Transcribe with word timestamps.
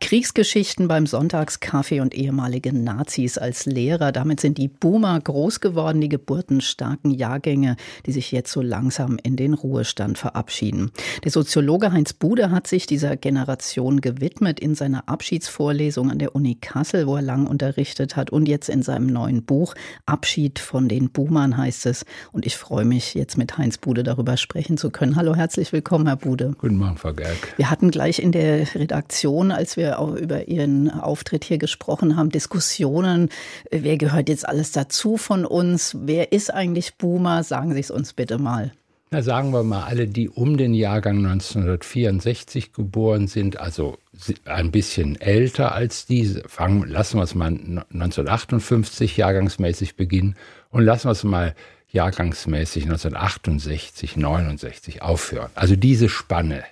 Kriegsgeschichten 0.00 0.88
beim 0.88 1.06
Sonntagskaffee 1.06 2.00
und 2.00 2.14
ehemalige 2.14 2.72
Nazis 2.72 3.38
als 3.38 3.64
Lehrer. 3.64 4.10
Damit 4.10 4.40
sind 4.40 4.58
die 4.58 4.66
Boomer 4.66 5.18
groß 5.18 5.60
geworden, 5.60 6.00
die 6.00 6.08
geburtenstarken 6.08 7.12
Jahrgänge, 7.12 7.76
die 8.04 8.12
sich 8.12 8.32
jetzt 8.32 8.50
so 8.50 8.60
langsam 8.60 9.18
in 9.22 9.36
den 9.36 9.54
Ruhestand 9.54 10.18
verabschieden. 10.18 10.90
Der 11.22 11.30
Soziologe 11.30 11.92
Heinz 11.92 12.12
Bude 12.12 12.50
hat 12.50 12.66
sich 12.66 12.86
dieser 12.86 13.16
Generation 13.16 14.00
gewidmet 14.00 14.58
in 14.58 14.74
seiner 14.74 15.08
Abschiedsvorlesung 15.08 16.10
an 16.10 16.18
der 16.18 16.34
Uni 16.34 16.56
Kassel, 16.60 17.06
wo 17.06 17.14
er 17.16 17.22
lang 17.22 17.46
unterrichtet 17.46 18.16
hat 18.16 18.30
und 18.30 18.48
jetzt 18.48 18.68
in 18.68 18.82
seinem 18.82 19.06
neuen 19.06 19.44
Buch 19.44 19.74
Abschied 20.06 20.58
von 20.58 20.88
den 20.88 21.10
Boomern 21.10 21.56
heißt 21.56 21.86
es. 21.86 22.04
Und 22.32 22.46
ich 22.46 22.56
freue 22.56 22.84
mich, 22.84 23.14
jetzt 23.14 23.38
mit 23.38 23.58
Heinz 23.58 23.78
Bude 23.78 24.02
darüber 24.02 24.36
sprechen 24.36 24.76
zu 24.76 24.90
können. 24.90 25.14
Hallo, 25.14 25.36
herzlich 25.36 25.72
willkommen, 25.72 26.06
Herr 26.08 26.16
Bude. 26.16 26.54
Guten 26.58 26.78
Morgen, 26.78 26.96
Frau 26.96 27.12
Gerg. 27.12 27.54
Wir 27.56 27.70
hatten 27.70 27.92
gleich 27.92 28.18
in 28.18 28.32
der 28.32 28.74
Redaktion, 28.74 29.52
als 29.52 29.76
wir 29.76 29.83
auch 29.92 30.14
über 30.14 30.48
Ihren 30.48 30.90
Auftritt 30.90 31.44
hier 31.44 31.58
gesprochen 31.58 32.16
haben, 32.16 32.30
Diskussionen, 32.30 33.28
wer 33.70 33.96
gehört 33.96 34.28
jetzt 34.28 34.48
alles 34.48 34.72
dazu 34.72 35.16
von 35.16 35.44
uns, 35.44 35.96
wer 36.00 36.32
ist 36.32 36.52
eigentlich 36.52 36.96
Boomer, 36.96 37.44
sagen 37.44 37.72
Sie 37.74 37.80
es 37.80 37.90
uns 37.90 38.12
bitte 38.12 38.38
mal. 38.38 38.72
Na, 39.14 39.22
sagen 39.22 39.52
wir 39.52 39.62
mal, 39.62 39.84
alle, 39.84 40.08
die 40.08 40.28
um 40.28 40.56
den 40.56 40.74
Jahrgang 40.74 41.18
1964 41.18 42.72
geboren 42.72 43.28
sind, 43.28 43.60
also 43.60 43.96
ein 44.44 44.72
bisschen 44.72 45.20
älter 45.20 45.72
als 45.72 46.06
diese, 46.06 46.42
fangen, 46.48 46.88
lassen 46.88 47.18
wir 47.18 47.22
es 47.22 47.36
mal 47.36 47.46
1958 47.46 49.16
jahrgangsmäßig 49.16 49.94
beginnen 49.94 50.34
und 50.70 50.82
lassen 50.82 51.06
wir 51.06 51.12
es 51.12 51.22
mal 51.22 51.54
jahrgangsmäßig 51.90 52.86
1968, 52.86 54.16
69 54.16 55.02
aufhören. 55.02 55.50
Also 55.54 55.76
diese 55.76 56.08
Spanne, 56.08 56.64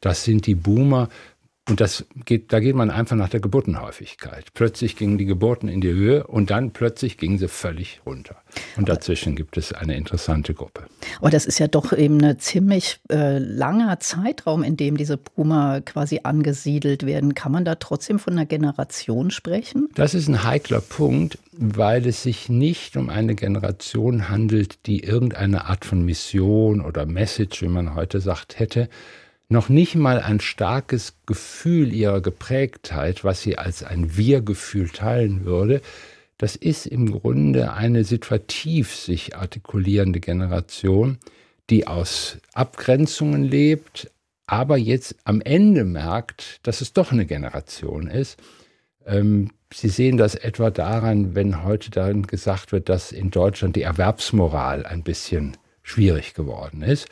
das 0.00 0.24
sind 0.24 0.46
die 0.46 0.54
Boomer, 0.54 1.08
und 1.68 1.80
das 1.80 2.06
geht, 2.24 2.52
da 2.52 2.60
geht 2.60 2.74
man 2.74 2.90
einfach 2.90 3.16
nach 3.16 3.28
der 3.28 3.40
Geburtenhäufigkeit. 3.40 4.46
Plötzlich 4.54 4.96
gingen 4.96 5.18
die 5.18 5.26
Geburten 5.26 5.68
in 5.68 5.80
die 5.80 5.92
Höhe 5.92 6.26
und 6.26 6.50
dann 6.50 6.70
plötzlich 6.70 7.18
gingen 7.18 7.38
sie 7.38 7.48
völlig 7.48 8.00
runter. 8.06 8.36
Und 8.76 8.88
dazwischen 8.88 9.36
gibt 9.36 9.56
es 9.58 9.72
eine 9.72 9.96
interessante 9.96 10.54
Gruppe. 10.54 10.84
Aber 11.18 11.30
das 11.30 11.44
ist 11.44 11.58
ja 11.58 11.68
doch 11.68 11.92
eben 11.92 12.22
ein 12.24 12.38
ziemlich 12.38 13.00
äh, 13.10 13.38
langer 13.38 14.00
Zeitraum, 14.00 14.62
in 14.62 14.76
dem 14.76 14.96
diese 14.96 15.18
Boomer 15.18 15.82
quasi 15.82 16.20
angesiedelt 16.22 17.04
werden. 17.04 17.34
Kann 17.34 17.52
man 17.52 17.66
da 17.66 17.74
trotzdem 17.74 18.18
von 18.18 18.32
einer 18.32 18.46
Generation 18.46 19.30
sprechen? 19.30 19.88
Das 19.94 20.14
ist 20.14 20.28
ein 20.28 20.44
heikler 20.44 20.80
Punkt, 20.80 21.38
weil 21.52 22.06
es 22.06 22.22
sich 22.22 22.48
nicht 22.48 22.96
um 22.96 23.10
eine 23.10 23.34
Generation 23.34 24.30
handelt, 24.30 24.86
die 24.86 25.00
irgendeine 25.00 25.66
Art 25.66 25.84
von 25.84 26.02
Mission 26.02 26.80
oder 26.80 27.04
Message, 27.04 27.60
wie 27.60 27.68
man 27.68 27.94
heute 27.94 28.20
sagt, 28.20 28.58
hätte, 28.58 28.88
noch 29.48 29.68
nicht 29.68 29.94
mal 29.94 30.20
ein 30.20 30.40
starkes 30.40 31.14
Gefühl 31.26 31.92
ihrer 31.92 32.20
Geprägtheit, 32.20 33.24
was 33.24 33.42
sie 33.42 33.56
als 33.56 33.82
ein 33.82 34.16
Wir-Gefühl 34.16 34.90
teilen 34.90 35.44
würde, 35.44 35.80
das 36.36 36.54
ist 36.54 36.86
im 36.86 37.10
Grunde 37.10 37.72
eine 37.72 38.04
situativ 38.04 38.94
sich 38.94 39.36
artikulierende 39.36 40.20
Generation, 40.20 41.18
die 41.68 41.86
aus 41.86 42.38
Abgrenzungen 42.54 43.42
lebt, 43.44 44.10
aber 44.46 44.78
jetzt 44.78 45.16
am 45.24 45.40
Ende 45.40 45.84
merkt, 45.84 46.60
dass 46.62 46.80
es 46.80 46.92
doch 46.92 47.10
eine 47.10 47.26
Generation 47.26 48.06
ist. 48.06 48.38
Ähm, 49.04 49.50
sie 49.74 49.88
sehen 49.88 50.16
das 50.16 50.36
etwa 50.36 50.70
daran, 50.70 51.34
wenn 51.34 51.64
heute 51.64 51.90
darin 51.90 52.22
gesagt 52.26 52.72
wird, 52.72 52.88
dass 52.88 53.12
in 53.12 53.30
Deutschland 53.30 53.76
die 53.76 53.82
Erwerbsmoral 53.82 54.86
ein 54.86 55.02
bisschen 55.02 55.56
schwierig 55.82 56.34
geworden 56.34 56.82
ist. 56.82 57.08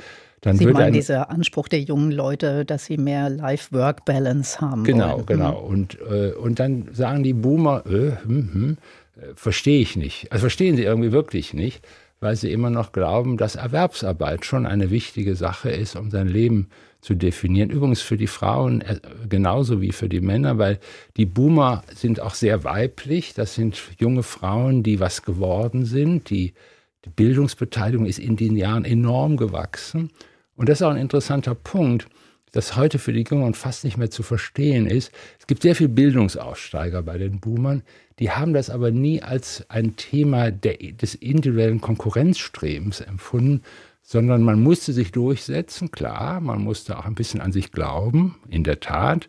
Dann 0.47 0.57
Sie 0.59 0.67
meinen 0.67 0.93
dieser 0.93 1.29
Anspruch 1.29 1.67
der 1.67 1.81
jungen 1.81 2.13
Leute, 2.13 2.65
dass 2.65 2.85
sie 2.85 2.99
mehr 2.99 3.29
Life-Work-Balance 3.29 4.61
haben 4.61 4.85
Genau, 4.85 5.15
wollen. 5.15 5.27
genau. 5.27 5.59
Und, 5.59 5.99
äh, 6.09 6.31
und 6.35 6.61
dann 6.61 6.87
sagen 6.93 7.25
die 7.25 7.33
Boomer, 7.33 7.85
äh, 7.85 8.13
hm, 8.25 8.51
hm, 8.53 8.77
äh, 9.17 9.35
verstehe 9.35 9.81
ich 9.81 9.97
nicht. 9.97 10.31
Also 10.31 10.43
verstehen 10.43 10.77
sie 10.77 10.85
irgendwie 10.85 11.11
wirklich 11.11 11.53
nicht, 11.53 11.85
weil 12.21 12.37
sie 12.37 12.53
immer 12.53 12.71
noch 12.71 12.93
glauben, 12.93 13.39
dass 13.39 13.57
Erwerbsarbeit 13.57 14.45
schon 14.45 14.67
eine 14.67 14.93
wichtige 14.93 15.35
Sache 15.35 15.71
ist, 15.71 15.97
um 15.97 16.13
sein 16.13 16.29
Leben 16.29 16.69
zu 17.01 17.17
definieren. 17.17 17.71
Übrigens 17.71 18.01
für 18.01 18.17
die 18.17 18.29
Frauen 18.29 18.83
äh, 18.83 19.01
genauso 19.29 19.81
wie 19.81 19.91
für 19.91 20.09
die 20.09 20.21
Männer, 20.21 20.59
weil 20.59 20.79
die 21.17 21.27
Boomer 21.27 21.83
sind 21.93 22.21
auch 22.21 22.35
sehr 22.35 22.63
weiblich. 22.63 23.35
Das 23.35 23.57
sind 23.57 23.83
junge 23.99 24.23
Frauen, 24.23 24.85
die 24.85 25.01
was 25.01 25.23
geworden 25.23 25.87
sind. 25.87 26.31
Die, 26.31 26.55
die 27.05 27.11
Bildungsbeteiligung 27.11 28.07
ist 28.07 28.21
in 28.21 28.37
den 28.37 28.55
Jahren 28.55 28.85
enorm 28.85 29.37
gewachsen. 29.37 30.13
Und 30.57 30.69
das 30.69 30.81
ist 30.81 30.83
auch 30.83 30.91
ein 30.91 30.97
interessanter 30.97 31.55
Punkt, 31.55 32.09
das 32.53 32.77
heute 32.77 32.99
für 32.99 33.13
die 33.13 33.25
Jüngeren 33.29 33.55
fast 33.55 33.85
nicht 33.85 33.99
mehr 33.99 34.11
zu 34.11 34.23
verstehen 34.23 34.87
ist. 34.87 35.13
Es 35.39 35.47
gibt 35.47 35.63
sehr 35.63 35.77
viele 35.77 35.91
Bildungsaussteiger 35.91 37.03
bei 37.03 37.19
den 37.19 37.39
Boomern, 37.41 37.83
die 38.19 38.31
haben 38.31 38.55
das 38.55 38.71
aber 38.71 38.91
nie 38.91 39.23
als 39.23 39.69
ein 39.69 39.97
Thema 39.97 40.51
der, 40.51 40.79
des 40.79 41.15
individuellen 41.15 41.83
Konkurrenzstrebens 41.83 43.01
empfunden, 43.01 43.63
sondern 44.03 44.43
man 44.43 44.63
musste 44.63 44.93
sich 44.93 45.13
durchsetzen, 45.13 45.91
klar, 45.91 46.41
man 46.41 46.63
musste 46.63 46.99
auch 46.99 47.05
ein 47.05 47.15
bisschen 47.15 47.41
an 47.41 47.53
sich 47.53 47.73
glauben, 47.73 48.37
in 48.49 48.65
der 48.65 48.81
Tat, 48.81 49.29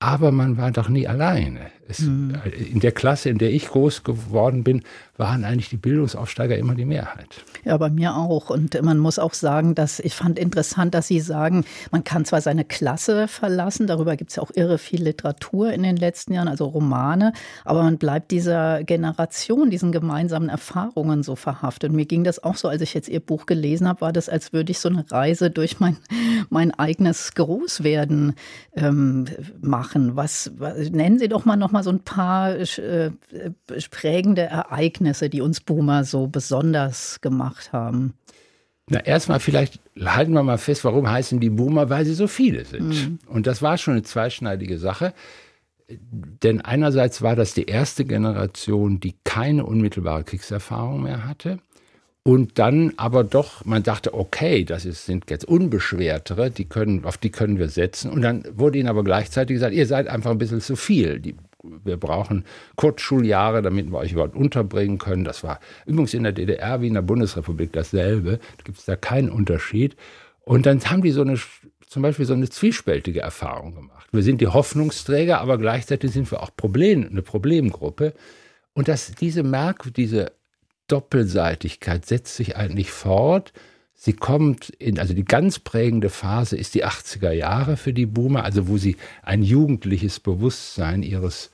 aber 0.00 0.32
man 0.32 0.56
war 0.56 0.72
doch 0.72 0.88
nie 0.88 1.06
alleine. 1.06 1.70
Es, 1.88 2.00
mhm. 2.00 2.34
In 2.72 2.80
der 2.80 2.92
Klasse, 2.92 3.28
in 3.28 3.38
der 3.38 3.50
ich 3.52 3.68
groß 3.68 4.02
geworden 4.02 4.64
bin, 4.64 4.82
waren 5.16 5.44
eigentlich 5.44 5.68
die 5.68 5.76
Bildungsaufsteiger 5.76 6.56
immer 6.56 6.74
die 6.74 6.84
Mehrheit. 6.84 7.28
Ja, 7.64 7.76
bei 7.76 7.88
mir 7.90 8.16
auch. 8.16 8.50
Und 8.50 8.80
man 8.82 8.98
muss 8.98 9.18
auch 9.18 9.34
sagen, 9.34 9.74
dass 9.74 9.98
ich 10.00 10.14
fand 10.14 10.38
interessant, 10.38 10.94
dass 10.94 11.06
Sie 11.06 11.20
sagen, 11.20 11.64
man 11.90 12.04
kann 12.04 12.24
zwar 12.24 12.40
seine 12.40 12.64
Klasse 12.64 13.28
verlassen, 13.28 13.86
darüber 13.86 14.16
gibt 14.16 14.30
es 14.30 14.36
ja 14.36 14.42
auch 14.42 14.50
irre 14.54 14.78
viel 14.78 15.02
Literatur 15.02 15.72
in 15.72 15.82
den 15.82 15.96
letzten 15.96 16.32
Jahren, 16.32 16.48
also 16.48 16.66
Romane, 16.66 17.32
aber 17.64 17.82
man 17.82 17.98
bleibt 17.98 18.30
dieser 18.30 18.84
Generation, 18.84 19.70
diesen 19.70 19.92
gemeinsamen 19.92 20.48
Erfahrungen 20.48 21.22
so 21.22 21.36
verhaftet. 21.36 21.90
Und 21.90 21.96
mir 21.96 22.06
ging 22.06 22.24
das 22.24 22.42
auch 22.42 22.56
so, 22.56 22.68
als 22.68 22.82
ich 22.82 22.92
jetzt 22.94 23.08
Ihr 23.08 23.20
Buch 23.20 23.46
gelesen 23.46 23.88
habe, 23.88 24.02
war 24.02 24.12
das, 24.12 24.28
als 24.28 24.52
würde 24.52 24.72
ich 24.72 24.78
so 24.78 24.88
eine 24.88 25.10
Reise 25.10 25.50
durch 25.50 25.80
mein, 25.80 25.96
mein 26.50 26.72
eigenes 26.72 27.34
Großwerden 27.34 28.34
ähm, 28.74 29.26
machen. 29.60 30.16
Was, 30.16 30.52
was 30.58 30.90
nennen 30.90 31.18
Sie 31.18 31.28
doch 31.28 31.44
mal 31.44 31.56
noch 31.56 31.72
mal 31.76 31.82
so 31.82 31.90
ein 31.90 32.00
paar 32.00 32.56
äh, 32.56 33.10
prägende 33.90 34.42
Ereignisse, 34.42 35.28
die 35.28 35.40
uns 35.40 35.60
Boomer 35.60 36.04
so 36.04 36.26
besonders 36.26 37.20
gemacht 37.20 37.72
haben? 37.72 38.14
Na, 38.88 39.00
erstmal 39.00 39.40
vielleicht 39.40 39.80
halten 40.00 40.32
wir 40.32 40.42
mal 40.42 40.58
fest, 40.58 40.84
warum 40.84 41.10
heißen 41.10 41.40
die 41.40 41.50
Boomer? 41.50 41.90
Weil 41.90 42.04
sie 42.04 42.14
so 42.14 42.28
viele 42.28 42.64
sind. 42.64 42.88
Mhm. 42.88 43.18
Und 43.26 43.46
das 43.46 43.60
war 43.62 43.78
schon 43.78 43.94
eine 43.94 44.02
zweischneidige 44.02 44.78
Sache. 44.78 45.12
Denn 45.88 46.60
einerseits 46.60 47.22
war 47.22 47.36
das 47.36 47.54
die 47.54 47.66
erste 47.66 48.04
Generation, 48.04 48.98
die 49.00 49.14
keine 49.24 49.64
unmittelbare 49.64 50.24
Kriegserfahrung 50.24 51.02
mehr 51.02 51.26
hatte. 51.26 51.58
Und 52.26 52.58
dann 52.58 52.92
aber 52.96 53.22
doch, 53.22 53.64
man 53.64 53.84
dachte, 53.84 54.12
okay, 54.12 54.64
das 54.64 54.84
ist, 54.84 55.06
sind 55.06 55.30
jetzt 55.30 55.44
Unbeschwertere, 55.44 56.50
die 56.50 56.64
können, 56.64 57.04
auf 57.04 57.18
die 57.18 57.30
können 57.30 57.60
wir 57.60 57.68
setzen. 57.68 58.10
Und 58.10 58.22
dann 58.22 58.42
wurde 58.52 58.80
ihnen 58.80 58.88
aber 58.88 59.04
gleichzeitig 59.04 59.54
gesagt, 59.54 59.72
ihr 59.72 59.86
seid 59.86 60.08
einfach 60.08 60.32
ein 60.32 60.38
bisschen 60.38 60.60
zu 60.60 60.74
viel. 60.74 61.20
Die 61.20 61.36
wir 61.86 61.96
brauchen 61.96 62.44
Kurzschuljahre, 62.76 63.62
damit 63.62 63.90
wir 63.90 63.98
euch 63.98 64.12
überhaupt 64.12 64.36
unterbringen 64.36 64.98
können. 64.98 65.24
Das 65.24 65.42
war 65.44 65.60
übrigens 65.86 66.14
in 66.14 66.22
der 66.22 66.32
DDR 66.32 66.80
wie 66.80 66.88
in 66.88 66.94
der 66.94 67.02
Bundesrepublik 67.02 67.72
dasselbe. 67.72 68.38
Da 68.58 68.64
gibt 68.64 68.78
es 68.78 68.84
da 68.84 68.96
keinen 68.96 69.30
Unterschied. 69.30 69.96
Und 70.40 70.66
dann 70.66 70.80
haben 70.84 71.02
die 71.02 71.10
so 71.10 71.22
eine, 71.22 71.38
zum 71.86 72.02
Beispiel 72.02 72.26
so 72.26 72.34
eine 72.34 72.48
zwiespältige 72.48 73.20
Erfahrung 73.20 73.74
gemacht. 73.74 74.08
Wir 74.12 74.22
sind 74.22 74.40
die 74.40 74.48
Hoffnungsträger, 74.48 75.40
aber 75.40 75.58
gleichzeitig 75.58 76.12
sind 76.12 76.30
wir 76.30 76.42
auch 76.42 76.50
Problem, 76.56 77.06
eine 77.10 77.22
Problemgruppe. 77.22 78.14
Und 78.74 78.88
dass 78.88 79.12
diese 79.14 79.42
Merk, 79.42 79.92
diese 79.94 80.32
Doppelseitigkeit 80.88 82.06
setzt 82.06 82.36
sich 82.36 82.56
eigentlich 82.56 82.90
fort. 82.90 83.52
Sie 83.94 84.12
kommt 84.12 84.70
in, 84.70 84.98
also 84.98 85.14
die 85.14 85.24
ganz 85.24 85.58
prägende 85.58 86.10
Phase 86.10 86.56
ist 86.56 86.74
die 86.74 86.84
80er 86.84 87.32
Jahre 87.32 87.76
für 87.76 87.92
die 87.92 88.06
Boomer, 88.06 88.44
also 88.44 88.68
wo 88.68 88.76
sie 88.76 88.96
ein 89.22 89.42
jugendliches 89.42 90.20
Bewusstsein 90.20 91.02
ihres 91.02 91.50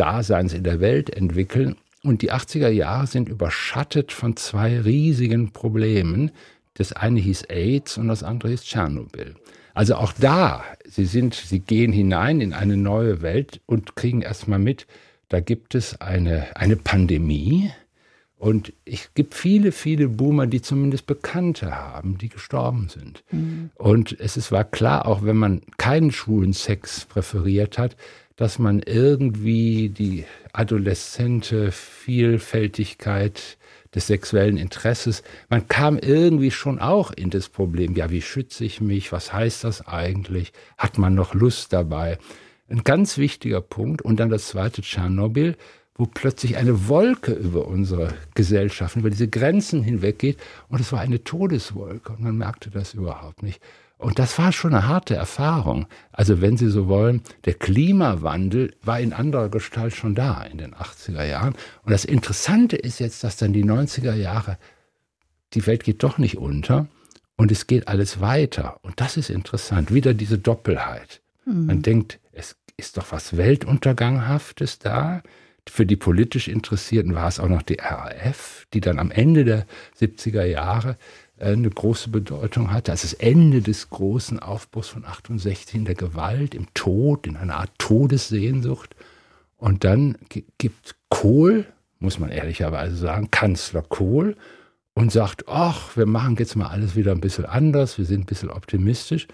Daseins 0.00 0.54
in 0.54 0.64
der 0.64 0.80
Welt 0.80 1.10
entwickeln. 1.10 1.76
Und 2.02 2.22
die 2.22 2.32
80er 2.32 2.68
Jahre 2.68 3.06
sind 3.06 3.28
überschattet 3.28 4.12
von 4.12 4.34
zwei 4.36 4.80
riesigen 4.80 5.52
Problemen. 5.52 6.30
Das 6.74 6.92
eine 6.94 7.20
hieß 7.20 7.44
AIDS 7.50 7.98
und 7.98 8.08
das 8.08 8.22
andere 8.22 8.50
hieß 8.50 8.62
Tschernobyl. 8.62 9.34
Also 9.74 9.96
auch 9.96 10.12
da, 10.12 10.64
sie 10.86 11.04
sind, 11.04 11.34
sie 11.34 11.60
gehen 11.60 11.92
hinein 11.92 12.40
in 12.40 12.54
eine 12.54 12.76
neue 12.76 13.20
Welt 13.20 13.60
und 13.66 13.94
kriegen 13.96 14.22
erstmal 14.22 14.58
mit, 14.58 14.86
da 15.28 15.40
gibt 15.40 15.74
es 15.74 16.00
eine, 16.00 16.56
eine 16.56 16.76
Pandemie. 16.76 17.70
Und 18.36 18.72
es 18.86 19.12
gibt 19.14 19.34
viele, 19.34 19.70
viele 19.70 20.08
Boomer, 20.08 20.46
die 20.46 20.62
zumindest 20.62 21.06
Bekannte 21.06 21.76
haben, 21.76 22.16
die 22.16 22.30
gestorben 22.30 22.88
sind. 22.88 23.22
Mhm. 23.30 23.70
Und 23.74 24.18
es 24.18 24.38
ist, 24.38 24.50
war 24.50 24.64
klar, 24.64 25.06
auch 25.06 25.22
wenn 25.22 25.36
man 25.36 25.60
keinen 25.76 26.10
schwulen 26.10 26.54
Sex 26.54 27.04
präferiert 27.04 27.76
hat, 27.76 27.96
dass 28.40 28.58
man 28.58 28.80
irgendwie 28.80 29.90
die 29.90 30.24
adoleszente 30.54 31.72
Vielfältigkeit 31.72 33.58
des 33.94 34.06
sexuellen 34.06 34.56
Interesses. 34.56 35.22
Man 35.50 35.68
kam 35.68 35.98
irgendwie 35.98 36.50
schon 36.50 36.78
auch 36.78 37.10
in 37.10 37.28
das 37.28 37.50
Problem, 37.50 37.94
ja, 37.96 38.08
wie 38.08 38.22
schütze 38.22 38.64
ich 38.64 38.80
mich? 38.80 39.12
Was 39.12 39.34
heißt 39.34 39.64
das 39.64 39.86
eigentlich? 39.86 40.54
Hat 40.78 40.96
man 40.96 41.14
noch 41.14 41.34
Lust 41.34 41.74
dabei? 41.74 42.16
Ein 42.70 42.82
ganz 42.82 43.18
wichtiger 43.18 43.60
Punkt. 43.60 44.00
Und 44.00 44.18
dann 44.18 44.30
das 44.30 44.48
zweite 44.48 44.80
Tschernobyl, 44.80 45.54
wo 46.00 46.06
plötzlich 46.06 46.56
eine 46.56 46.88
Wolke 46.88 47.32
über 47.32 47.68
unsere 47.68 48.14
Gesellschaft, 48.34 48.96
über 48.96 49.10
diese 49.10 49.28
Grenzen 49.28 49.82
hinweggeht. 49.82 50.38
Und 50.68 50.80
es 50.80 50.92
war 50.92 51.00
eine 51.00 51.22
Todeswolke 51.22 52.14
und 52.14 52.22
man 52.22 52.38
merkte 52.38 52.70
das 52.70 52.94
überhaupt 52.94 53.42
nicht. 53.42 53.60
Und 53.98 54.18
das 54.18 54.38
war 54.38 54.50
schon 54.50 54.72
eine 54.72 54.88
harte 54.88 55.14
Erfahrung. 55.14 55.86
Also 56.10 56.40
wenn 56.40 56.56
Sie 56.56 56.70
so 56.70 56.88
wollen, 56.88 57.20
der 57.44 57.52
Klimawandel 57.52 58.74
war 58.82 58.98
in 58.98 59.12
anderer 59.12 59.50
Gestalt 59.50 59.94
schon 59.94 60.14
da 60.14 60.42
in 60.42 60.56
den 60.56 60.74
80er 60.74 61.22
Jahren. 61.22 61.54
Und 61.82 61.92
das 61.92 62.06
Interessante 62.06 62.76
ist 62.76 62.98
jetzt, 62.98 63.22
dass 63.22 63.36
dann 63.36 63.52
die 63.52 63.64
90er 63.64 64.14
Jahre, 64.14 64.56
die 65.52 65.66
Welt 65.66 65.84
geht 65.84 66.02
doch 66.02 66.16
nicht 66.16 66.38
unter 66.38 66.86
und 67.36 67.52
es 67.52 67.66
geht 67.66 67.88
alles 67.88 68.22
weiter. 68.22 68.78
Und 68.80 69.02
das 69.02 69.18
ist 69.18 69.28
interessant. 69.28 69.92
Wieder 69.92 70.14
diese 70.14 70.38
Doppelheit. 70.38 71.20
Mhm. 71.44 71.66
Man 71.66 71.82
denkt, 71.82 72.20
es 72.32 72.56
ist 72.78 72.96
doch 72.96 73.12
was 73.12 73.36
Weltunterganghaftes 73.36 74.78
da. 74.78 75.22
Für 75.70 75.86
die 75.86 75.96
politisch 75.96 76.48
Interessierten 76.48 77.14
war 77.14 77.28
es 77.28 77.38
auch 77.38 77.48
noch 77.48 77.62
die 77.62 77.78
RAF, 77.80 78.66
die 78.74 78.80
dann 78.80 78.98
am 78.98 79.10
Ende 79.10 79.44
der 79.44 79.66
70er 80.00 80.44
Jahre 80.44 80.96
äh, 81.38 81.52
eine 81.52 81.70
große 81.70 82.10
Bedeutung 82.10 82.72
hatte, 82.72 82.90
als 82.90 83.02
das 83.02 83.14
Ende 83.14 83.62
des 83.62 83.88
großen 83.88 84.40
Aufbruchs 84.40 84.88
von 84.88 85.04
68 85.04 85.76
in 85.76 85.84
der 85.84 85.94
Gewalt, 85.94 86.56
im 86.56 86.66
Tod, 86.74 87.26
in 87.26 87.36
einer 87.36 87.54
Art 87.56 87.70
Todessehnsucht. 87.78 88.96
Und 89.56 89.84
dann 89.84 90.18
gibt 90.58 90.96
Kohl, 91.08 91.66
muss 92.00 92.18
man 92.18 92.30
ehrlicherweise 92.30 92.96
sagen, 92.96 93.30
Kanzler 93.30 93.82
Kohl, 93.82 94.36
und 94.94 95.12
sagt, 95.12 95.44
ach, 95.46 95.96
wir 95.96 96.06
machen 96.06 96.34
jetzt 96.38 96.56
mal 96.56 96.66
alles 96.66 96.96
wieder 96.96 97.12
ein 97.12 97.20
bisschen 97.20 97.46
anders, 97.46 97.96
wir 97.96 98.04
sind 98.04 98.22
ein 98.22 98.26
bisschen 98.26 98.50
optimistisch. 98.50 99.28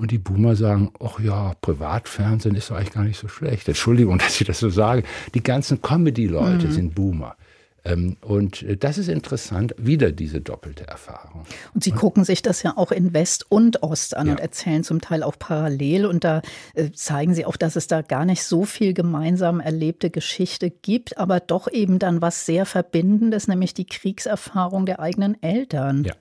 Und 0.00 0.12
die 0.12 0.18
Boomer 0.18 0.56
sagen, 0.56 0.92
ach 0.98 1.20
ja, 1.20 1.52
Privatfernsehen 1.60 2.54
ist 2.54 2.70
doch 2.70 2.76
eigentlich 2.76 2.92
gar 2.94 3.04
nicht 3.04 3.18
so 3.18 3.28
schlecht. 3.28 3.68
Entschuldigung, 3.68 4.16
dass 4.18 4.40
ich 4.40 4.46
das 4.46 4.58
so 4.58 4.70
sage. 4.70 5.02
Die 5.34 5.42
ganzen 5.42 5.82
Comedy-Leute 5.82 6.68
mhm. 6.68 6.72
sind 6.72 6.94
Boomer. 6.94 7.36
Ähm, 7.84 8.16
und 8.22 8.62
äh, 8.62 8.78
das 8.78 8.96
ist 8.96 9.08
interessant, 9.08 9.74
wieder 9.76 10.10
diese 10.10 10.40
doppelte 10.40 10.86
Erfahrung. 10.86 11.44
Und 11.74 11.84
Sie 11.84 11.92
und, 11.92 11.98
gucken 11.98 12.24
sich 12.24 12.40
das 12.40 12.62
ja 12.62 12.78
auch 12.78 12.92
in 12.92 13.12
West 13.12 13.44
und 13.50 13.82
Ost 13.82 14.16
an 14.16 14.28
ja. 14.28 14.32
und 14.32 14.40
erzählen 14.40 14.84
zum 14.84 15.02
Teil 15.02 15.22
auch 15.22 15.38
parallel. 15.38 16.06
Und 16.06 16.24
da 16.24 16.40
äh, 16.74 16.90
zeigen 16.92 17.34
Sie 17.34 17.44
auch, 17.44 17.58
dass 17.58 17.76
es 17.76 17.86
da 17.86 18.00
gar 18.00 18.24
nicht 18.24 18.42
so 18.42 18.64
viel 18.64 18.94
gemeinsam 18.94 19.60
erlebte 19.60 20.08
Geschichte 20.08 20.70
gibt, 20.70 21.18
aber 21.18 21.40
doch 21.40 21.70
eben 21.70 21.98
dann 21.98 22.22
was 22.22 22.46
sehr 22.46 22.64
Verbindendes, 22.64 23.48
nämlich 23.48 23.74
die 23.74 23.86
Kriegserfahrung 23.86 24.86
der 24.86 25.00
eigenen 25.00 25.42
Eltern. 25.42 26.04
Ja. 26.04 26.14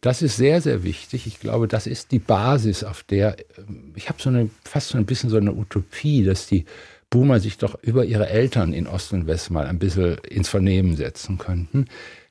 Das 0.00 0.22
ist 0.22 0.36
sehr, 0.36 0.62
sehr 0.62 0.82
wichtig. 0.82 1.26
Ich 1.26 1.40
glaube, 1.40 1.68
das 1.68 1.86
ist 1.86 2.10
die 2.10 2.18
Basis, 2.18 2.84
auf 2.84 3.02
der 3.02 3.36
ähm, 3.58 3.92
ich 3.94 4.08
habe 4.08 4.20
so 4.20 4.30
eine 4.30 4.48
fast 4.64 4.88
so 4.88 4.98
ein 4.98 5.06
bisschen 5.06 5.30
so 5.30 5.36
eine 5.36 5.52
Utopie, 5.52 6.24
dass 6.24 6.46
die 6.46 6.64
Boomer 7.10 7.40
sich 7.40 7.58
doch 7.58 7.76
über 7.82 8.04
ihre 8.04 8.28
Eltern 8.28 8.72
in 8.72 8.86
Ost 8.86 9.12
und 9.12 9.26
West 9.26 9.50
mal 9.50 9.66
ein 9.66 9.78
bisschen 9.78 10.16
ins 10.28 10.48
Vernehmen 10.48 10.96
setzen 10.96 11.38
könnten. 11.38 11.86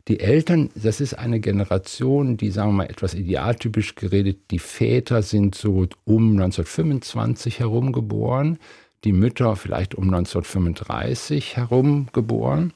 Die 0.08 0.22
Eltern, 0.22 0.72
das 0.74 1.02
ist 1.02 1.14
eine 1.14 1.40
Generation, 1.40 2.38
die, 2.38 2.50
sagen 2.50 2.70
wir 2.70 2.78
mal, 2.78 2.90
etwas 2.90 3.14
idealtypisch 3.14 3.94
geredet, 3.94 4.40
die 4.50 4.58
Väter 4.58 5.22
sind 5.22 5.54
so 5.54 5.86
um 6.06 6.32
1925 6.32 7.60
herum 7.60 7.92
geboren, 7.92 8.58
die 9.04 9.12
Mütter 9.12 9.56
vielleicht 9.56 9.94
um 9.94 10.06
1935 10.06 11.58
herum 11.58 12.08
geboren. 12.14 12.74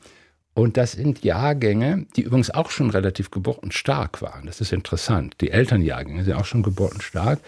Und 0.53 0.77
das 0.77 0.93
sind 0.93 1.23
Jahrgänge, 1.23 2.05
die 2.15 2.21
übrigens 2.21 2.51
auch 2.51 2.69
schon 2.69 2.91
relativ 2.91 3.31
geburtenstark 3.31 4.21
waren. 4.21 4.45
Das 4.45 4.61
ist 4.61 4.71
interessant. 4.71 5.35
Die 5.41 5.49
Elternjahrgänge 5.49 6.23
sind 6.23 6.33
auch 6.33 6.45
schon 6.45 6.63
geburtenstark. 6.63 7.39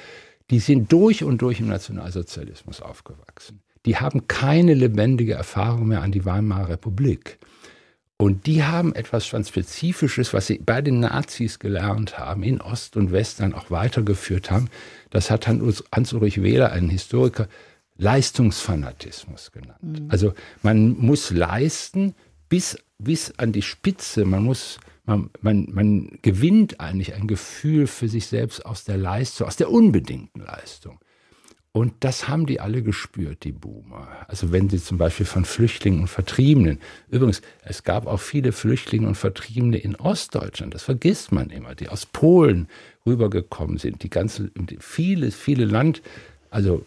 Die 0.50 0.60
sind 0.60 0.92
durch 0.92 1.24
und 1.24 1.42
durch 1.42 1.60
im 1.60 1.68
Nationalsozialismus 1.68 2.82
aufgewachsen 2.82 3.62
die 3.86 3.98
haben 3.98 4.28
keine 4.28 4.74
lebendige 4.74 5.34
Erfahrung 5.34 5.88
mehr 5.88 6.02
an 6.02 6.12
die 6.12 6.26
Weimarer 6.26 6.70
Republik. 6.70 7.38
Und 8.18 8.46
die 8.46 8.64
haben 8.64 8.96
etwas 8.96 9.30
ganz 9.30 9.50
Spezifisches, 9.50 10.34
was 10.34 10.48
sie 10.48 10.58
bei 10.58 10.82
den 10.82 11.02
Nazis 11.02 11.60
gelernt 11.60 12.18
haben, 12.18 12.44
in 12.44 12.62
Ost 12.62 12.96
und 12.96 13.12
West 13.12 13.42
dann 13.42 13.54
auch 13.54 13.72
weitergeführt 13.72 14.52
haben. 14.52 14.70
Das 15.10 15.30
hat 15.30 15.48
Hans-Ulrich 15.48 16.42
Wähler, 16.42 16.72
ein 16.72 16.90
Historiker, 16.90 17.48
Leistungsfanatismus 17.98 19.52
genannt. 19.52 19.82
Mhm. 19.82 20.08
Also 20.10 20.34
man 20.64 20.98
muss 20.98 21.32
leisten 21.32 22.16
bis, 22.48 22.78
bis 22.98 23.34
an 23.38 23.52
die 23.52 23.62
Spitze. 23.62 24.26
Man 24.26 24.44
muss, 24.44 24.80
man, 25.06 25.30
man, 25.42 25.68
man 25.72 26.20
gewinnt 26.22 26.80
eigentlich 26.80 27.14
ein 27.14 27.28
Gefühl 27.28 27.88
für 27.88 28.08
sich 28.08 28.28
selbst 28.28 28.66
aus 28.66 28.84
der 28.84 28.98
Leistung, 28.98 29.48
aus 29.48 29.56
der 29.56 29.72
unbedingten 29.72 30.42
Leistung. 30.42 31.00
Und 31.76 31.94
das 32.00 32.30
haben 32.30 32.46
die 32.46 32.62
alle 32.62 32.82
gespürt, 32.82 33.44
die 33.44 33.52
Boomer. 33.52 34.08
Also 34.30 34.54
wenn 34.54 34.70
sie 34.70 34.82
zum 34.82 34.98
Beispiel 34.98 35.26
von 35.26 35.44
Flüchtlingen 35.44 36.00
und 36.00 36.08
Vertriebenen, 36.08 36.80
übrigens, 37.10 37.42
es 37.66 37.84
gab 37.84 38.08
auch 38.08 38.22
viele 38.22 38.54
Flüchtlinge 38.54 39.06
und 39.06 39.16
Vertriebene 39.16 39.78
in 39.78 39.98
Ostdeutschland, 39.98 40.74
das 40.74 40.84
vergisst 40.84 41.34
man 41.34 41.50
immer, 41.50 41.76
die 41.76 41.90
aus 41.90 42.06
Polen 42.06 42.70
rübergekommen 43.06 43.78
sind, 43.78 44.04
die 44.04 44.10
ganze, 44.10 44.52
viele, 44.80 45.32
viele 45.32 45.66
Land, 45.66 46.02
also 46.50 46.86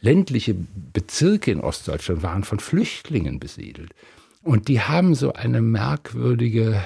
ländliche 0.00 0.56
Bezirke 0.94 1.50
in 1.50 1.60
Ostdeutschland 1.60 2.22
waren 2.22 2.42
von 2.42 2.60
Flüchtlingen 2.60 3.40
besiedelt. 3.40 3.92
Und 4.42 4.68
die 4.68 4.80
haben 4.80 5.14
so 5.14 5.32
eine 5.32 5.60
merkwürdige, 5.60 6.82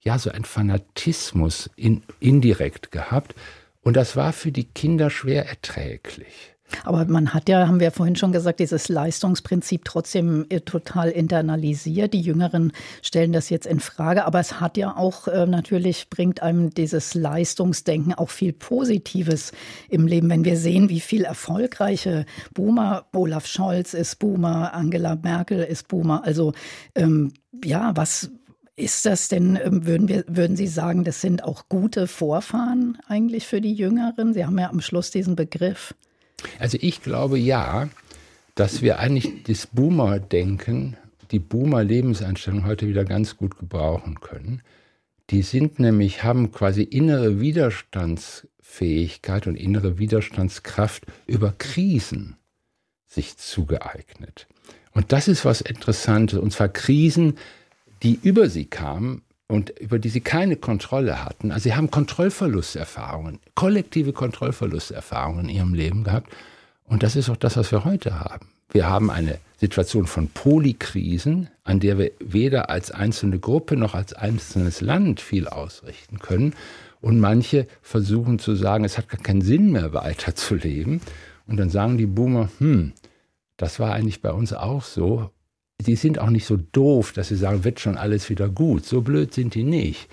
ja, 0.00 0.18
so 0.18 0.30
ein 0.30 0.44
Fanatismus 0.44 1.70
in, 1.76 2.02
indirekt 2.20 2.92
gehabt. 2.92 3.34
Und 3.80 3.96
das 3.96 4.16
war 4.16 4.32
für 4.32 4.52
die 4.52 4.64
Kinder 4.64 5.10
schwer 5.10 5.46
erträglich. 5.48 6.53
Aber 6.82 7.04
man 7.04 7.34
hat 7.34 7.48
ja, 7.48 7.66
haben 7.68 7.80
wir 7.80 7.90
vorhin 7.90 8.16
schon 8.16 8.32
gesagt, 8.32 8.60
dieses 8.60 8.88
Leistungsprinzip 8.88 9.84
trotzdem 9.84 10.46
äh, 10.48 10.60
total 10.60 11.10
internalisiert. 11.10 12.14
Die 12.14 12.20
Jüngeren 12.20 12.72
stellen 13.02 13.32
das 13.32 13.50
jetzt 13.50 13.66
in 13.66 13.80
Frage, 13.80 14.24
aber 14.24 14.40
es 14.40 14.60
hat 14.60 14.76
ja 14.76 14.96
auch 14.96 15.28
äh, 15.28 15.46
natürlich 15.46 16.10
bringt 16.10 16.42
einem 16.42 16.70
dieses 16.70 17.14
Leistungsdenken 17.14 18.14
auch 18.14 18.30
viel 18.30 18.52
Positives 18.52 19.52
im 19.88 20.06
Leben, 20.06 20.30
wenn 20.30 20.44
wir 20.44 20.56
sehen, 20.56 20.88
wie 20.88 21.00
viel 21.00 21.24
erfolgreiche 21.24 22.26
Boomer, 22.54 23.06
Olaf 23.12 23.46
Scholz 23.46 23.94
ist 23.94 24.18
Boomer, 24.18 24.74
Angela 24.74 25.16
Merkel 25.16 25.60
ist 25.60 25.88
Boomer. 25.88 26.24
Also 26.24 26.52
ähm, 26.94 27.32
ja, 27.62 27.92
was 27.94 28.30
ist 28.76 29.06
das 29.06 29.28
denn, 29.28 29.58
ähm, 29.62 29.86
würden, 29.86 30.08
wir, 30.08 30.24
würden 30.26 30.56
Sie 30.56 30.66
sagen, 30.66 31.04
das 31.04 31.20
sind 31.20 31.44
auch 31.44 31.68
gute 31.68 32.06
Vorfahren 32.06 32.98
eigentlich 33.06 33.46
für 33.46 33.60
die 33.60 33.74
Jüngeren? 33.74 34.34
Sie 34.34 34.44
haben 34.44 34.58
ja 34.58 34.70
am 34.70 34.80
Schluss 34.80 35.10
diesen 35.10 35.36
Begriff. 35.36 35.94
Also 36.58 36.78
ich 36.80 37.02
glaube 37.02 37.38
ja, 37.38 37.88
dass 38.54 38.82
wir 38.82 38.98
eigentlich 38.98 39.44
das 39.44 39.66
Boomer-Denken, 39.66 40.96
die 41.30 41.38
Boomer-Lebenseinstellung 41.38 42.66
heute 42.66 42.88
wieder 42.88 43.04
ganz 43.04 43.36
gut 43.36 43.58
gebrauchen 43.58 44.20
können. 44.20 44.62
Die 45.30 45.42
sind 45.42 45.80
nämlich, 45.80 46.22
haben 46.22 46.52
quasi 46.52 46.82
innere 46.82 47.40
Widerstandsfähigkeit 47.40 49.46
und 49.46 49.56
innere 49.56 49.98
Widerstandskraft 49.98 51.06
über 51.26 51.54
Krisen 51.56 52.36
sich 53.06 53.38
zugeeignet. 53.38 54.46
Und 54.92 55.12
das 55.12 55.28
ist 55.28 55.44
was 55.44 55.60
Interessantes, 55.60 56.38
und 56.38 56.52
zwar 56.52 56.68
Krisen, 56.68 57.38
die 58.02 58.18
über 58.22 58.48
sie 58.48 58.66
kamen, 58.66 59.22
und 59.48 59.70
über 59.78 59.98
die 59.98 60.08
sie 60.08 60.20
keine 60.20 60.56
Kontrolle 60.56 61.24
hatten. 61.24 61.52
Also 61.52 61.64
sie 61.64 61.74
haben 61.74 61.90
Kontrollverlusterfahrungen, 61.90 63.40
kollektive 63.54 64.12
Kontrollverlusterfahrungen 64.12 65.48
in 65.48 65.56
ihrem 65.56 65.74
Leben 65.74 66.04
gehabt. 66.04 66.32
Und 66.84 67.02
das 67.02 67.16
ist 67.16 67.30
auch 67.30 67.36
das, 67.36 67.56
was 67.56 67.70
wir 67.72 67.84
heute 67.84 68.20
haben. 68.20 68.48
Wir 68.70 68.88
haben 68.88 69.10
eine 69.10 69.38
Situation 69.58 70.06
von 70.06 70.28
Polykrisen, 70.28 71.48
an 71.62 71.80
der 71.80 71.98
wir 71.98 72.10
weder 72.18 72.70
als 72.70 72.90
einzelne 72.90 73.38
Gruppe 73.38 73.76
noch 73.76 73.94
als 73.94 74.12
einzelnes 74.12 74.80
Land 74.80 75.20
viel 75.20 75.46
ausrichten 75.46 76.18
können. 76.18 76.54
Und 77.00 77.20
manche 77.20 77.66
versuchen 77.82 78.38
zu 78.38 78.54
sagen, 78.54 78.84
es 78.84 78.98
hat 78.98 79.08
gar 79.08 79.20
keinen 79.20 79.42
Sinn 79.42 79.72
mehr 79.72 79.92
weiterzuleben. 79.92 81.00
Und 81.46 81.58
dann 81.58 81.70
sagen 81.70 81.98
die 81.98 82.06
Boomer, 82.06 82.48
hm, 82.58 82.92
das 83.56 83.78
war 83.78 83.92
eigentlich 83.92 84.22
bei 84.22 84.32
uns 84.32 84.52
auch 84.52 84.82
so 84.82 85.30
die 85.80 85.96
sind 85.96 86.18
auch 86.18 86.30
nicht 86.30 86.46
so 86.46 86.56
doof, 86.56 87.12
dass 87.12 87.28
sie 87.28 87.36
sagen, 87.36 87.64
wird 87.64 87.80
schon 87.80 87.96
alles 87.96 88.30
wieder 88.30 88.48
gut. 88.48 88.84
So 88.84 89.02
blöd 89.02 89.34
sind 89.34 89.54
die 89.54 89.64
nicht. 89.64 90.08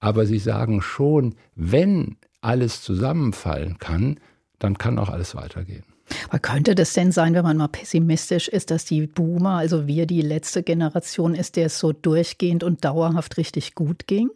Aber 0.00 0.26
sie 0.26 0.38
sagen 0.38 0.80
schon, 0.80 1.34
wenn 1.54 2.16
alles 2.40 2.82
zusammenfallen 2.82 3.78
kann, 3.78 4.20
dann 4.58 4.78
kann 4.78 4.98
auch 4.98 5.08
alles 5.08 5.34
weitergehen. 5.34 5.84
Aber 6.28 6.38
könnte 6.38 6.74
das 6.74 6.92
denn 6.94 7.12
sein, 7.12 7.34
wenn 7.34 7.44
man 7.44 7.56
mal 7.56 7.68
pessimistisch 7.68 8.48
ist, 8.48 8.70
dass 8.70 8.84
die 8.84 9.06
Boomer, 9.06 9.56
also 9.56 9.86
wir 9.86 10.06
die 10.06 10.22
letzte 10.22 10.62
Generation 10.62 11.34
ist, 11.34 11.56
der 11.56 11.66
es 11.66 11.78
so 11.78 11.92
durchgehend 11.92 12.64
und 12.64 12.84
dauerhaft 12.84 13.36
richtig 13.36 13.74
gut 13.74 14.06
ging? 14.06 14.30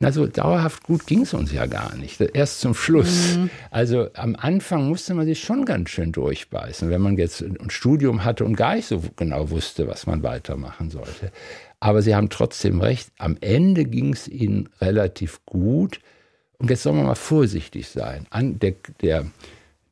Also 0.00 0.26
dauerhaft 0.26 0.82
gut 0.82 1.06
ging 1.06 1.22
es 1.22 1.34
uns 1.34 1.52
ja 1.52 1.66
gar 1.66 1.94
nicht. 1.96 2.20
Erst 2.20 2.60
zum 2.60 2.74
Schluss. 2.74 3.36
Mhm. 3.36 3.50
Also 3.70 4.08
am 4.14 4.36
Anfang 4.36 4.88
musste 4.88 5.14
man 5.14 5.24
sich 5.24 5.40
schon 5.40 5.64
ganz 5.64 5.90
schön 5.90 6.12
durchbeißen, 6.12 6.90
wenn 6.90 7.00
man 7.00 7.16
jetzt 7.16 7.42
ein 7.42 7.70
Studium 7.70 8.24
hatte 8.24 8.44
und 8.44 8.56
gar 8.56 8.74
nicht 8.74 8.86
so 8.86 9.02
genau 9.16 9.50
wusste, 9.50 9.86
was 9.86 10.06
man 10.06 10.22
weitermachen 10.22 10.90
sollte. 10.90 11.30
Aber 11.80 12.02
Sie 12.02 12.14
haben 12.14 12.28
trotzdem 12.28 12.80
recht, 12.80 13.10
am 13.18 13.36
Ende 13.40 13.84
ging 13.84 14.12
es 14.12 14.26
Ihnen 14.26 14.68
relativ 14.80 15.44
gut. 15.46 16.00
Und 16.58 16.70
jetzt 16.70 16.82
sollen 16.82 16.96
wir 16.96 17.04
mal 17.04 17.14
vorsichtig 17.14 17.88
sein. 17.88 18.26
An 18.30 18.58
der, 18.58 18.74
der, 19.00 19.26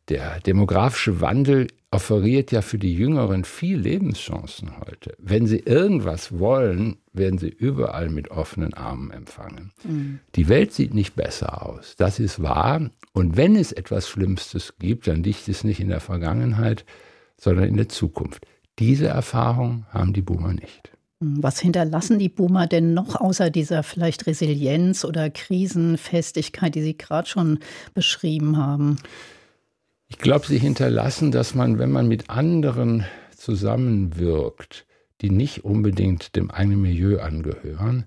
der 0.08 0.40
demografische 0.40 1.20
Wandel 1.20 1.68
offeriert 1.92 2.52
ja 2.52 2.62
für 2.62 2.78
die 2.78 2.94
Jüngeren 2.94 3.44
viel 3.44 3.78
Lebenschancen 3.78 4.72
heute. 4.80 5.14
Wenn 5.18 5.46
sie 5.46 5.58
irgendwas 5.58 6.38
wollen, 6.38 6.96
werden 7.12 7.38
sie 7.38 7.50
überall 7.50 8.08
mit 8.08 8.30
offenen 8.30 8.72
Armen 8.72 9.10
empfangen. 9.10 9.72
Mhm. 9.84 10.20
Die 10.34 10.48
Welt 10.48 10.72
sieht 10.72 10.94
nicht 10.94 11.14
besser 11.14 11.66
aus. 11.66 11.94
Das 11.96 12.18
ist 12.18 12.42
wahr. 12.42 12.90
Und 13.12 13.36
wenn 13.36 13.56
es 13.56 13.72
etwas 13.72 14.08
Schlimmstes 14.08 14.74
gibt, 14.78 15.06
dann 15.06 15.22
liegt 15.22 15.48
es 15.48 15.64
nicht 15.64 15.80
in 15.80 15.88
der 15.88 16.00
Vergangenheit, 16.00 16.86
sondern 17.36 17.66
in 17.66 17.76
der 17.76 17.90
Zukunft. 17.90 18.46
Diese 18.78 19.08
Erfahrung 19.08 19.84
haben 19.90 20.14
die 20.14 20.22
Boomer 20.22 20.54
nicht. 20.54 20.92
Mhm. 21.20 21.42
Was 21.42 21.60
hinterlassen 21.60 22.18
die 22.18 22.30
Boomer 22.30 22.66
denn 22.66 22.94
noch 22.94 23.20
außer 23.20 23.50
dieser 23.50 23.82
vielleicht 23.82 24.26
Resilienz 24.26 25.04
oder 25.04 25.28
Krisenfestigkeit, 25.28 26.74
die 26.74 26.82
Sie 26.82 26.96
gerade 26.96 27.28
schon 27.28 27.58
beschrieben 27.92 28.56
haben? 28.56 28.96
Ich 30.12 30.18
glaube, 30.18 30.46
sie 30.46 30.58
hinterlassen, 30.58 31.32
dass 31.32 31.54
man, 31.54 31.78
wenn 31.78 31.90
man 31.90 32.06
mit 32.06 32.28
anderen 32.28 33.06
zusammenwirkt, 33.34 34.84
die 35.22 35.30
nicht 35.30 35.64
unbedingt 35.64 36.36
dem 36.36 36.50
eigenen 36.50 36.82
Milieu 36.82 37.18
angehören, 37.18 38.04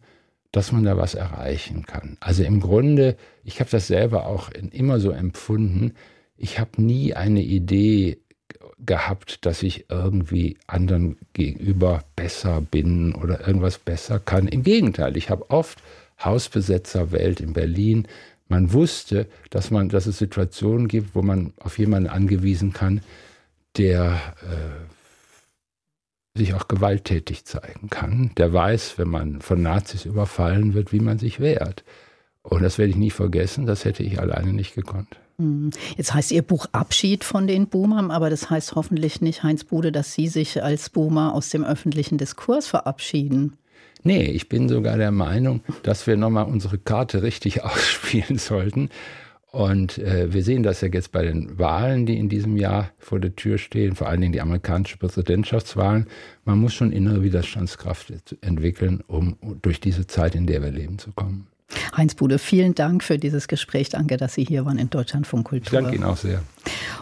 dass 0.51 0.71
man 0.71 0.83
da 0.83 0.97
was 0.97 1.15
erreichen 1.15 1.87
kann. 1.87 2.17
Also 2.19 2.43
im 2.43 2.59
Grunde, 2.59 3.17
ich 3.43 3.59
habe 3.59 3.71
das 3.71 3.87
selber 3.87 4.27
auch 4.27 4.51
immer 4.51 4.99
so 4.99 5.09
empfunden, 5.09 5.93
ich 6.37 6.59
habe 6.59 6.79
nie 6.79 7.15
eine 7.15 7.41
Idee 7.41 8.19
gehabt, 8.77 9.43
dass 9.47 9.63
ich 9.63 9.89
irgendwie 9.89 10.59
anderen 10.67 11.17
gegenüber 11.33 12.03
besser 12.15 12.61
bin 12.61 13.15
oder 13.15 13.47
irgendwas 13.47 13.79
besser 13.79 14.19
kann. 14.19 14.47
Im 14.47 14.61
Gegenteil, 14.61 15.17
ich 15.17 15.31
habe 15.31 15.49
oft 15.49 15.81
Hausbesetzerwelt 16.23 17.39
in 17.39 17.53
Berlin 17.53 18.07
man 18.47 18.73
wusste, 18.73 19.27
dass, 19.49 19.71
man, 19.71 19.89
dass 19.89 20.05
es 20.05 20.17
Situationen 20.17 20.87
gibt, 20.87 21.15
wo 21.15 21.21
man 21.21 21.53
auf 21.59 21.79
jemanden 21.79 22.09
angewiesen 22.09 22.73
kann, 22.73 23.01
der 23.77 24.19
äh, 24.43 26.37
sich 26.37 26.53
auch 26.53 26.67
gewalttätig 26.67 27.45
zeigen 27.45 27.89
kann, 27.89 28.31
der 28.37 28.53
weiß, 28.53 28.97
wenn 28.97 29.09
man 29.09 29.41
von 29.41 29.61
Nazis 29.61 30.05
überfallen 30.05 30.73
wird, 30.73 30.91
wie 30.91 30.99
man 30.99 31.17
sich 31.17 31.39
wehrt. 31.39 31.83
Und 32.43 32.61
das 32.61 32.77
werde 32.77 32.91
ich 32.91 32.97
nie 32.97 33.09
vergessen, 33.09 33.65
das 33.65 33.85
hätte 33.85 34.03
ich 34.03 34.19
alleine 34.19 34.53
nicht 34.53 34.75
gekonnt. 34.75 35.17
Hm. 35.37 35.71
Jetzt 35.97 36.13
heißt 36.13 36.31
Ihr 36.31 36.43
Buch 36.43 36.67
Abschied 36.71 37.23
von 37.23 37.47
den 37.47 37.67
Boomern, 37.67 38.11
aber 38.11 38.29
das 38.29 38.49
heißt 38.49 38.75
hoffentlich 38.75 39.21
nicht, 39.21 39.43
Heinz 39.43 39.63
Bude, 39.63 39.91
dass 39.91 40.13
Sie 40.13 40.27
sich 40.27 40.61
als 40.61 40.89
Boomer 40.89 41.33
aus 41.33 41.49
dem 41.49 41.63
öffentlichen 41.63 42.17
Diskurs 42.17 42.67
verabschieden. 42.67 43.57
Nee, 44.05 44.25
ich 44.25 44.49
bin 44.49 44.69
sogar 44.69 44.97
der 44.97 45.09
Meinung, 45.09 45.61
dass 45.81 46.05
wir 46.05 46.15
nochmal 46.15 46.45
unsere 46.45 46.77
Karte 46.77 47.23
richtig 47.23 47.63
ausspielen 47.65 48.37
sollten. 48.37 48.89
Und 49.51 49.97
äh, 49.97 50.31
wir 50.31 50.43
sehen 50.43 50.63
das 50.63 50.81
ja 50.81 50.89
jetzt 50.89 51.11
bei 51.11 51.23
den 51.23 51.57
Wahlen, 51.57 52.05
die 52.05 52.19
in 52.19 52.29
diesem 52.29 52.55
Jahr 52.55 52.91
vor 52.99 53.19
der 53.19 53.35
Tür 53.35 53.57
stehen, 53.57 53.95
vor 53.95 54.07
allen 54.07 54.21
Dingen 54.21 54.33
die 54.33 54.41
amerikanischen 54.41 54.99
Präsidentschaftswahlen. 54.99 56.07
Man 56.43 56.59
muss 56.59 56.73
schon 56.73 56.91
innere 56.91 57.23
Widerstandskraft 57.23 58.13
entwickeln, 58.41 59.01
um 59.07 59.37
durch 59.61 59.79
diese 59.79 60.05
Zeit, 60.05 60.35
in 60.35 60.45
der 60.45 60.61
wir 60.61 60.71
leben, 60.71 60.99
zu 60.99 61.11
kommen. 61.13 61.47
Heinz 61.97 62.13
Bude, 62.13 62.37
vielen 62.37 62.75
Dank 62.75 63.03
für 63.03 63.17
dieses 63.17 63.47
Gespräch. 63.47 63.89
Danke, 63.89 64.17
dass 64.17 64.35
Sie 64.35 64.43
hier 64.43 64.65
waren 64.65 64.77
in 64.77 64.89
Deutschlandfunk 64.89 65.47
Kultur. 65.47 65.65
Ich 65.65 65.83
danke 65.83 65.95
Ihnen 65.95 66.03
auch 66.03 66.17
sehr. 66.17 66.43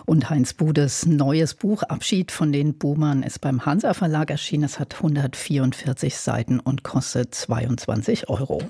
Und 0.05 0.29
Heinz 0.29 0.53
Budes 0.53 1.05
neues 1.05 1.53
Buch 1.53 1.83
Abschied 1.83 2.31
von 2.31 2.51
den 2.51 2.77
Boomern 2.77 3.24
ist 3.24 3.39
beim 3.39 3.65
Hansa 3.65 3.93
Verlag 3.93 4.29
erschienen. 4.29 4.65
Es 4.65 4.79
hat 4.79 4.95
144 4.95 6.17
Seiten 6.17 6.60
und 6.60 6.83
kostet 6.83 7.33
22 7.33 8.29
Euro. 8.29 8.62